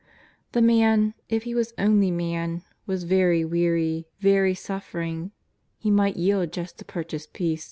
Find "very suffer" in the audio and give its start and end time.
4.19-5.01